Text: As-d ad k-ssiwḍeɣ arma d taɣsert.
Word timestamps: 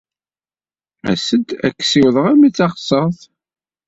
As-d 1.11 1.47
ad 1.65 1.73
k-ssiwḍeɣ 1.77 2.25
arma 2.31 2.49
d 2.51 2.53
taɣsert. 2.57 3.21